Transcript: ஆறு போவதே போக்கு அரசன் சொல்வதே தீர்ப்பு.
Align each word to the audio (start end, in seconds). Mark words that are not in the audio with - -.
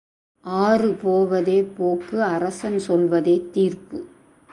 ஆறு 0.43 0.93
போவதே 0.93 1.63
போக்கு 1.77 2.23
அரசன் 2.23 2.79
சொல்வதே 2.79 3.47
தீர்ப்பு. 3.51 3.99